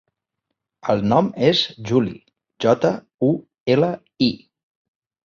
El 0.93 1.03
nom 1.11 1.27
és 1.49 1.61
Juli: 1.89 2.13
jota, 2.65 2.91
u, 3.29 3.29
ela, 3.75 3.91
i. 4.31 4.31